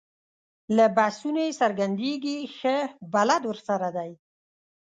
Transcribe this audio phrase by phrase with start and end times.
[0.77, 2.75] له بحثونو یې څرګندېږي ښه
[3.13, 4.11] بلد ورسره دی.